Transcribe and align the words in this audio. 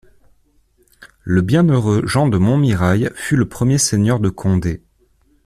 Le 1.25 1.41
bienheureux 1.43 2.07
Jean 2.07 2.27
de 2.27 2.39
Montmirail 2.39 3.11
fut 3.13 3.35
le 3.35 3.47
premier 3.47 3.77
seigneur 3.77 4.19
de 4.19 4.29
Condé. 4.29 4.81